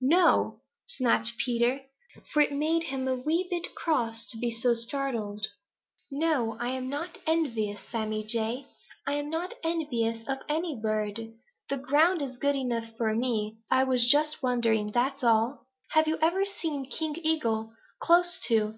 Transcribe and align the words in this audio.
"No!" 0.00 0.60
snapped 0.86 1.32
Peter, 1.38 1.80
for 2.32 2.40
it 2.40 2.52
made 2.52 2.84
him 2.84 3.08
a 3.08 3.16
wee 3.16 3.48
bit 3.50 3.74
cross 3.74 4.26
to 4.30 4.36
be 4.38 4.48
so 4.48 4.72
startled. 4.72 5.48
"No, 6.08 6.56
I'm 6.60 6.88
not 6.88 7.18
envious, 7.26 7.80
Sammy 7.90 8.22
Jay. 8.22 8.66
I'm 9.08 9.28
not 9.28 9.54
envious 9.64 10.22
of 10.28 10.38
any 10.48 10.78
bird. 10.80 11.34
The 11.68 11.78
ground 11.78 12.22
is 12.22 12.38
good 12.38 12.54
enough 12.54 12.96
for 12.96 13.12
me. 13.16 13.56
I 13.72 13.82
was 13.82 14.08
just 14.08 14.40
wondering, 14.40 14.92
that's 14.92 15.24
all." 15.24 15.66
"Have 15.90 16.06
you 16.06 16.16
ever 16.22 16.44
seen 16.44 16.86
King 16.88 17.16
Eagle 17.20 17.72
close 18.00 18.38
to?" 18.46 18.76